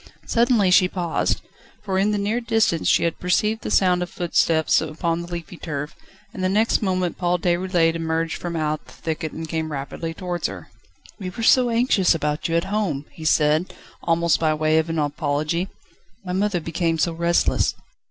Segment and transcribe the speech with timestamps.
[0.25, 1.41] Suddenly she paused,
[1.83, 5.57] for in the near distance she had perceived the sound of footsteps upon the leafy
[5.57, 5.95] turf,
[6.33, 10.47] and the next moment Paul Déroulède emerged from out the thicket and came rapidly towards
[10.47, 10.71] her.
[11.19, 14.97] "We were so anxious about you at home!" he said, almost by way of an
[14.97, 15.67] apology.
[16.25, 17.75] "My mother became so restless